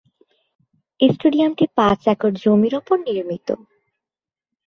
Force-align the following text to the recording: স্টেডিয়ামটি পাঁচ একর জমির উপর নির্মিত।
স্টেডিয়ামটি 0.99 1.65
পাঁচ 1.77 1.99
একর 2.13 2.31
জমির 2.43 2.73
উপর 2.79 2.95
নির্মিত। 3.07 3.47